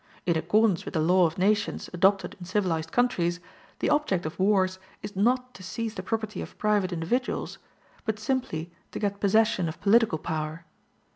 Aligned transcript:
In 0.25 0.35
accordance 0.35 0.83
with 0.83 0.95
the 0.95 0.99
law 0.99 1.27
of 1.27 1.37
nations 1.37 1.87
adopted 1.93 2.35
in 2.39 2.45
civilized 2.47 2.91
countries, 2.91 3.39
the 3.77 3.91
object 3.91 4.25
of 4.25 4.39
wars 4.39 4.79
is 5.03 5.15
not 5.15 5.53
to 5.53 5.61
seize 5.61 5.93
the 5.93 6.01
property 6.01 6.41
of 6.41 6.57
private 6.57 6.91
individuals, 6.91 7.59
but 8.03 8.17
simply 8.17 8.71
to 8.93 8.97
get 8.97 9.19
possession 9.19 9.69
of 9.69 9.79
political 9.79 10.17
power. 10.17 10.65